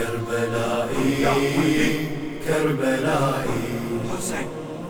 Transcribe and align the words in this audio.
كربلائي. 0.00 1.24
كربلائي. 2.46 3.62
حسين. 4.10 4.48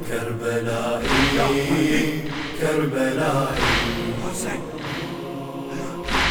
كربلائي. 0.09 1.23
كربلائي. 2.61 3.69
حسين. 4.23 4.63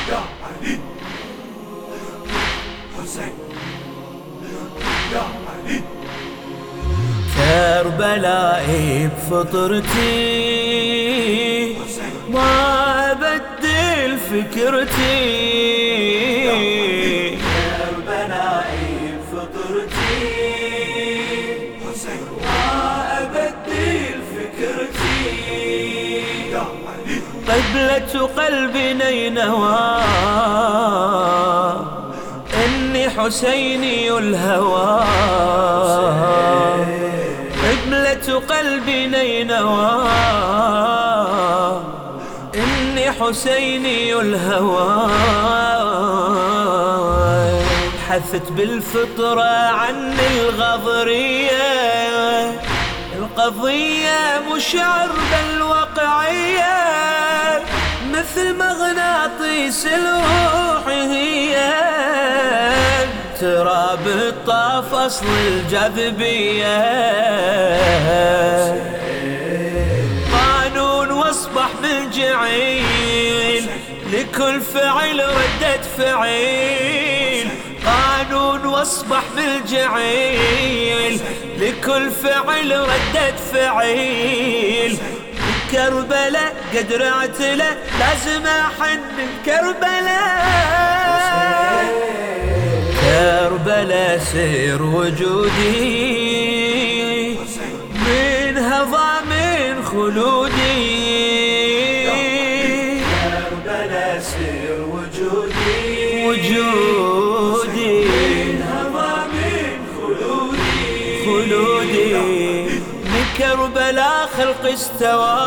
يا 0.10 0.21
علي 0.44 0.76
حسين. 2.96 3.34
يا 5.14 5.23
علي 5.48 5.80
كربلائي 7.36 8.88
بفطرتي. 9.07 10.09
ما 12.30 12.52
أبدل 13.11 14.11
فكرتي. 14.18 15.50
قبلة 27.49 28.30
قلبي 28.38 28.94
نينوى. 28.94 30.02
إني 32.66 33.09
حسيني 33.09 34.12
الهوى 34.17 34.99
قبلة 37.63 38.41
قلبي 38.49 39.08
نينوى. 39.08 40.09
إني 42.55 43.12
حسيني 43.12 44.13
الهوى 44.13 45.09
حثت 48.09 48.52
بالفطرة 48.52 49.70
عن 49.70 50.17
الغضرية. 50.31 51.70
القضية 53.17 54.42
مش 54.53 54.75
عرض 54.75 55.33
الواقعية 55.50 56.80
مثل 56.80 56.98
مغناطيس 58.59 59.85
الروح 59.85 60.88
هي 60.88 61.53
تراب 63.39 64.07
الطاف 64.07 64.93
أصل 64.93 65.25
الجاذبية. 65.47 66.80
قانون 70.33 71.11
واصبح 71.11 71.69
من 71.83 72.09
جعيل 72.09 73.69
لكل 74.13 74.61
فعل 74.61 75.19
ردة 75.19 75.81
فعيل. 75.97 77.47
قانون 77.85 78.65
واصبح 78.65 79.23
بالجعيل 79.35 81.19
لكل 81.57 82.11
فعل 82.11 82.71
ردة 82.80 83.35
فعيل. 83.53 84.58
كربلاء 85.72 86.56
قد 86.73 86.94
رعت 86.94 87.42
له 87.42 87.78
لازم 88.00 88.48
أحن 88.48 89.00
كربلاء 89.45 90.80
كربلاء 93.02 94.17
سير 94.17 94.84
وجودي 94.84 96.30
منها 98.06 98.84
ضامن 98.84 99.84
خلودي. 99.84 101.09
كربلا 103.23 104.20
سر 104.20 104.80
وجودي 104.94 106.26
وجودي. 106.26 107.19
كربلاء 113.90 114.30
خلق 114.38 114.72
استوى. 114.73 115.39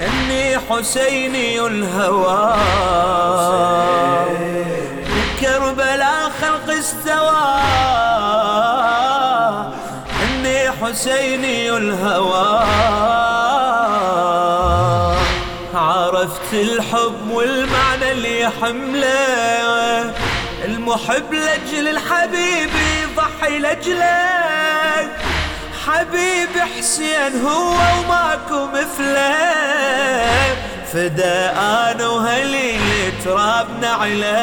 إني 0.00 0.58
حسيني 0.58 1.66
الهوى. 1.66 2.56
من 5.08 5.26
كربلاء 5.40 6.32
خلق 6.42 6.70
استوى. 6.78 7.60
إني 10.22 10.70
حسيني 10.70 11.70
الهوى. 11.70 12.64
عرفت 15.74 16.52
الحب 16.52 17.30
والمعنى 17.30 18.12
اللي 18.12 18.50
حمله. 18.60 20.14
المحب 20.64 21.32
لأجل 21.32 21.88
الحبيب 21.88 22.70
يضحي 23.02 23.58
لأجله. 23.58 24.61
حبيب 25.86 26.54
حسين 26.78 27.32
هو 27.46 27.70
وماكو 27.70 28.66
مثله. 28.66 29.36
فدا 30.92 31.52
أنا 31.58 32.08
وهلي 32.08 32.78
ترابنا 33.24 33.88
عليه. 33.88 34.42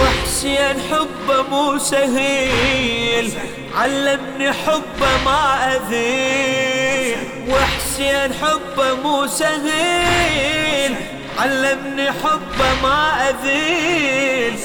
وحسين 0.00 0.76
حبه 0.90 1.42
مو 1.50 1.78
سهيل 1.78 3.32
علمني 3.74 4.52
حبه 4.52 5.12
ما 5.24 5.76
أذيل. 5.76 7.16
وحسين 7.48 8.34
حبه 8.42 8.94
مو 8.94 9.26
سهيل 9.26 10.94
علمني 11.38 12.12
حبه 12.12 12.70
ما 12.82 13.28
أذيل. 13.30 14.58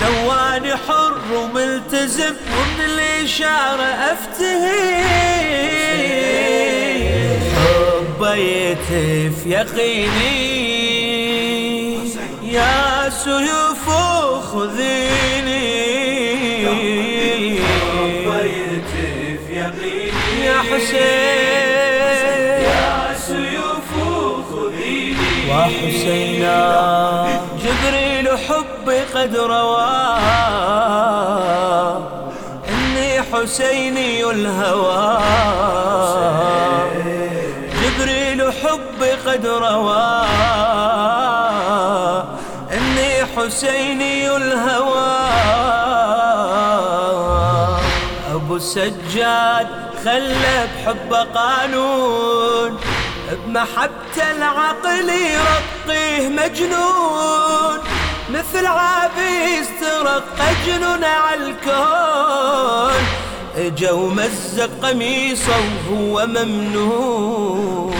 سواني 0.00 0.76
حر 0.76 1.14
وملتزم 1.34 2.34
ومن 2.54 2.80
الاشاره 2.84 3.82
افتهيل 4.12 5.18
حبه 7.56 8.34
يتف 8.34 9.46
يقيني 9.46 10.58
يا 12.42 13.08
سيوف 13.08 13.90
خذيني. 14.52 15.68
بيتف 18.24 19.42
يقيني 19.50 20.44
يا 20.44 20.58
حسين 20.58 21.98
يا 22.64 23.14
سيوف 23.26 23.90
خذيني. 24.50 25.50
وحسينا 25.50 27.17
قد 29.18 29.36
روى 29.36 30.18
إني 32.68 33.22
حسيني 33.22 34.30
الهوى. 34.30 35.18
جبريل 37.82 38.52
حبي 38.52 39.10
قد 39.10 39.46
روى 39.46 40.22
إني 42.72 43.26
حسيني 43.36 44.36
الهوى. 44.36 45.18
أبو 48.34 48.56
السجاد 48.56 49.66
خلى 50.04 50.68
بحبه 50.74 51.22
قانون 51.22 52.78
بمحبته 53.46 54.30
العقل 54.30 55.08
يرقيه 55.08 56.28
مجنون. 56.28 57.78
مثل 58.30 58.66
عابيس 58.66 59.68
ترقى 59.80 60.54
جنون 60.66 61.04
على 61.04 61.40
الكون. 61.46 63.02
اجا 63.56 63.90
ومزق 63.90 64.70
قميصه 64.82 65.60
وهو 65.90 66.26
ممنون. 66.26 67.94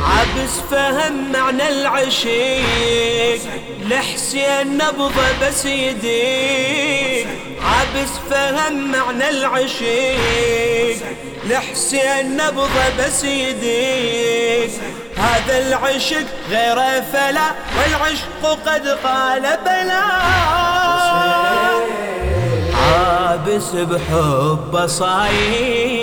عبس 0.00 0.54
فهم 0.70 1.32
معنى 1.32 1.68
العشيق 1.68 3.40
لحسين 3.88 4.76
نبضه 4.76 5.28
بس 5.42 5.64
يديك 5.64 7.26
عبس 7.62 8.10
فهم 8.30 8.92
معنى 8.92 9.28
العشيق 9.30 10.98
لحسين 11.48 12.36
نبضه 12.36 12.88
بس 12.98 13.24
يديك 13.24 14.70
هذا 15.20 15.58
العشق 15.58 16.26
غيره 16.50 17.00
فلا 17.12 17.48
والعشق 17.78 18.42
قد 18.66 18.86
قال 19.04 19.42
بلا 19.64 20.04
عابس 22.80 23.68
بحب 23.74 24.86
صاير 24.86 26.00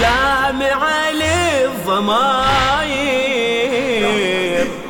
جامع 0.00 0.80
للضماير 1.10 2.26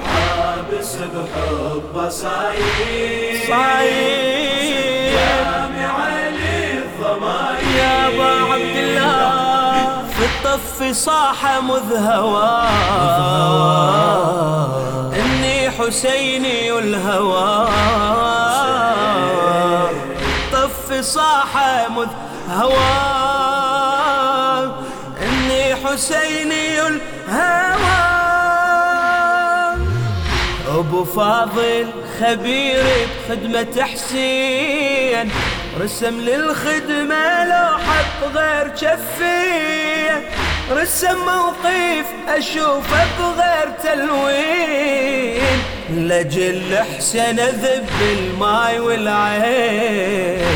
عابس 0.06 0.92
بحب 0.94 1.94
صاير 2.10 3.36
صاير. 3.48 4.75
الله 10.56 10.64
في 10.78 10.90
الطف 10.90 10.96
صاح 10.96 11.60
مذ 11.60 11.96
هواه 11.96 12.68
حسيني 15.70 16.78
الهوى 16.78 17.68
طف 20.52 20.92
صاحة 21.00 21.88
مذ 21.88 22.08
هوى. 22.50 23.16
إني 25.22 25.74
حسيني 25.74 26.80
الهوى 26.80 28.06
أبو 30.68 31.04
فاضل 31.04 31.86
خبير 32.20 32.84
بخدمة 33.28 33.82
حسين 33.82 35.30
رسم 35.80 36.20
للخدمة 36.20 37.44
لوحة 37.44 38.04
غير 38.34 38.68
جفية 38.68 40.35
رسم 40.70 41.16
موقف 41.16 42.06
أشوفه 42.28 43.06
بغير 43.18 43.68
تلوين. 43.82 45.58
لجل 45.90 46.76
حسين 46.76 47.40
ذب 47.40 47.88
الماي 48.00 48.80
والعين. 48.80 50.46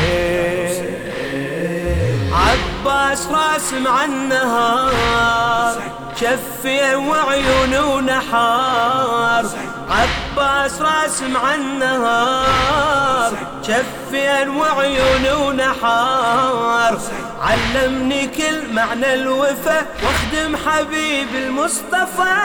عباس 2.33 3.27
راسم 3.27 3.87
عالنهار 3.87 5.73
شفي 6.15 6.95
وعيون 6.95 7.77
ونحار. 7.83 9.45
عباس 9.89 10.81
راسم 10.81 11.37
عالنهار 11.37 13.31
شفي 13.67 14.49
وعيون 14.49 15.25
ونحار. 15.41 16.99
علمني 17.41 18.27
كل 18.27 18.73
معنى 18.73 19.13
الوفا 19.13 19.85
واخدم 20.03 20.55
حبيب 20.55 21.35
المصطفى. 21.35 22.35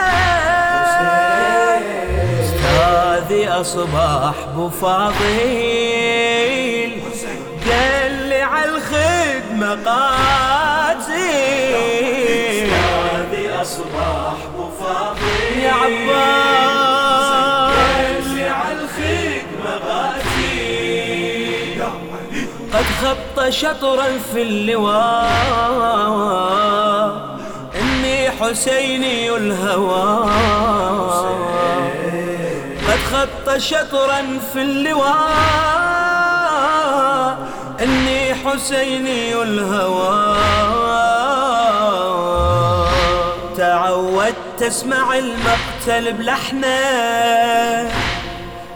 استاذي 2.41 3.47
أصبح 3.49 4.33
بفاضيل 4.55 5.27
قال 7.69 8.11
لي 8.29 8.41
عالخدمة 8.41 9.69
قاتل 9.85 11.11
هذه 12.71 13.61
أصبح 13.61 14.35
بفاضي 14.57 15.61
يا 15.61 15.71
عباس. 15.71 16.76
خط 23.07 23.49
شطرا 23.49 24.07
في 24.33 24.41
اللواء 24.41 25.37
إني 27.81 28.31
حسيني 28.31 29.29
الهوى 29.35 30.31
قد 32.87 32.99
خط 33.13 33.57
شطرا 33.57 34.39
في 34.53 34.61
اللواء 34.61 35.07
إني 37.81 38.35
حسيني 38.35 39.41
الهوى 39.41 40.37
تعودت 43.57 44.61
اسمع 44.61 45.17
المقتل 45.17 46.13
بلحنة 46.13 46.77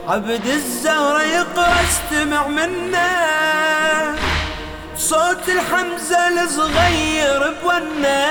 عبد 0.08 0.48
الزهرة 0.48 1.22
يقرا 1.22 1.76
استمع 1.84 2.48
منا 2.48 3.32
صوت 5.12 5.50
الحمزة 5.50 6.44
الصغير 6.44 7.54
بونا. 7.64 8.28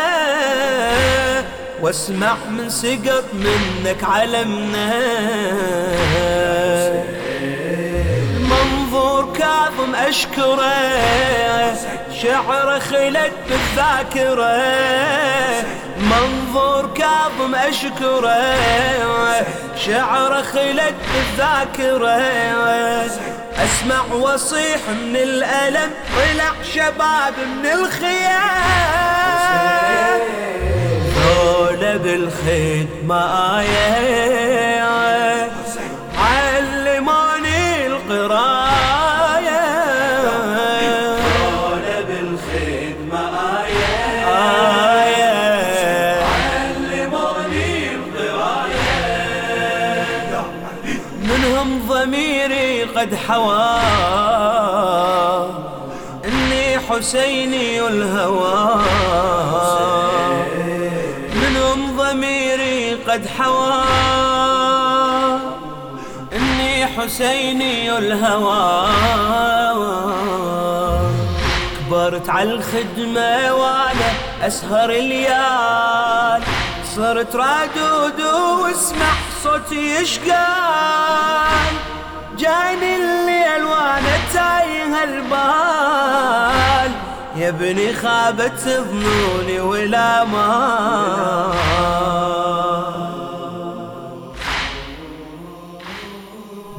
واسمع 1.83 2.37
من 2.51 2.71
سقط 2.71 3.25
منك 3.33 4.05
علمنا. 4.05 4.91
منظور 8.41 9.33
كاظم 9.39 9.95
أشكره. 9.95 10.73
شعره 12.23 12.79
خلد 12.79 13.33
بالذاكره. 13.49 14.63
منظور 16.01 16.95
كاظم 16.95 17.55
أشكره. 17.55 18.55
شعره 19.77 20.43
خلد 20.43 20.95
بالذاكره. 21.13 22.21
أسمع 23.65 24.03
وصيح 24.15 24.81
من 24.89 25.17
الألم 25.17 25.91
طلع 26.17 26.53
شباب 26.75 27.35
من 27.39 27.67
الخيام. 27.67 28.31
ذولا 31.17 31.97
بالخدمة 31.97 33.21
آية 33.61 34.40
منهم 51.65 51.89
ضميري 51.89 52.83
قد 52.83 53.15
حوى. 53.15 53.81
إني 56.25 56.79
حسيني 56.79 57.81
الهوى. 57.81 58.85
منهم 61.35 61.97
ضميري 61.97 62.95
قد 62.95 63.27
حوى. 63.39 63.83
إني 66.33 66.87
حسيني 66.87 67.99
الهوى. 67.99 68.89
كبرت 71.79 72.29
على 72.29 72.53
الخدمة 72.53 73.55
وأنا 73.55 74.11
أسهر 74.43 74.91
الليال 74.91 76.43
صرت 76.97 77.37
رادود 77.37 78.21
واسمع 78.63 79.30
صوتي 79.51 79.95
يشقال. 79.95 81.75
جاني 82.39 82.97
الليل 82.97 83.65
وأنا 83.65 84.17
تايه 84.35 85.05
البال. 85.05 86.91
يا 87.37 87.49
ابني 87.49 87.93
خابت 87.95 88.61
ظنوني 88.67 89.61
ولا 89.61 90.25
ما 90.25 91.53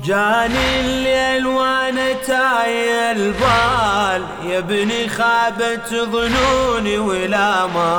جاني 0.03 0.79
الليل 0.79 1.47
وأنا 1.47 2.13
تايه 2.13 3.11
البال. 3.11 4.25
يا 4.43 4.57
ابني 4.57 5.09
خابت 5.09 5.89
ظنوني 5.93 6.97
ولا 6.97 7.67
ما 7.67 7.91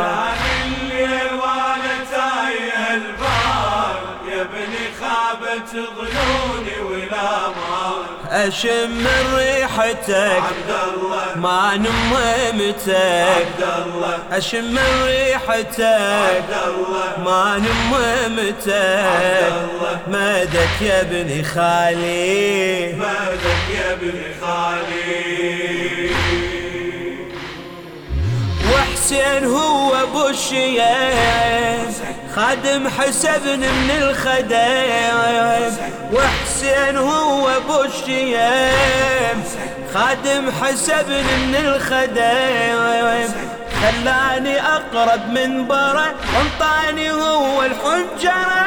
كان 0.00 0.41
خابت 5.32 5.70
ظنوني 5.72 6.76
ولا 6.90 7.48
مال 7.48 8.02
أشم 8.30 9.06
ريحتك. 9.36 10.42
عبد 10.48 10.70
الله. 10.70 11.36
ما 11.36 11.76
نممتك. 11.76 13.26
عبد 13.36 13.62
الله. 13.62 14.18
أشم 14.32 14.78
ريحتك. 15.04 15.80
عبد 15.80 16.54
الله. 16.66 17.10
ما 17.24 17.44
نممتك. 17.58 18.72
مدك 20.08 20.82
يا 20.82 21.00
ابني 21.00 21.44
خالي. 21.44 22.92
مالك 22.92 23.64
يا 23.74 23.92
ابن 23.92 24.18
خالي. 24.40 26.10
وحسين 28.74 29.44
هو 29.44 29.94
أبو 29.94 30.28
الشيخ. 30.28 32.11
خادم 32.36 32.88
حسبن 32.88 33.60
من 33.60 33.90
الخدم 33.90 35.72
وحسين 36.12 36.96
هو 36.96 37.48
أبو 37.48 37.82
الشيخ 37.82 39.46
خادم 39.94 40.50
حسبن 40.62 41.24
من 41.24 41.56
الخدم 41.64 43.32
خلاني 43.82 44.60
أقرب 44.60 45.28
من 45.28 45.66
برا 45.68 46.06
وانطاني 46.34 47.10
هو 47.10 47.62
الحجرة. 47.62 48.62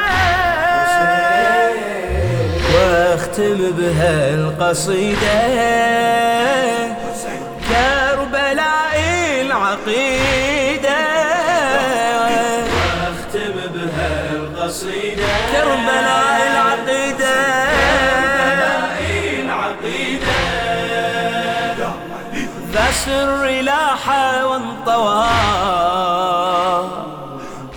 وأختم 2.76 3.72
بها 3.78 4.30
القصيده 4.30 5.42
كربلاء 7.70 8.96
العقيدة 9.42 10.55
بها 14.84 14.92
القصيدة 14.92 15.28
كربلاء 15.52 16.38
العقيدة 16.52 17.36
ذا 22.74 22.92
سر 22.92 23.46
لاح 23.62 24.10
وانطوى 24.44 25.28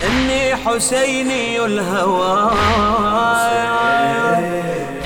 إني 0.03 0.55
حسيني 0.55 1.65
الهوى. 1.65 2.51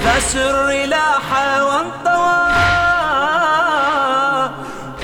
فسر 0.06 0.86
لاح 0.86 1.30
وانطوى 1.62 2.44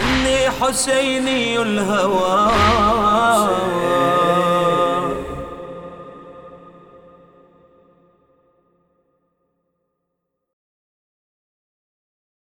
إني 0.02 0.50
حسيني 0.62 1.62
الهوى. 1.62 2.52